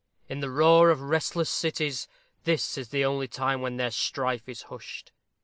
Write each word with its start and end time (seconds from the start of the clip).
In 0.27 0.39
the 0.39 0.49
roar 0.49 0.89
of 0.89 0.99
restless 0.99 1.47
cities, 1.47 2.07
this 2.43 2.75
is 2.75 2.89
the 2.89 3.05
only 3.05 3.27
time 3.27 3.61
when 3.61 3.77
their 3.77 3.91
strife 3.91 4.49
is 4.49 4.63
hushed. 4.63 5.11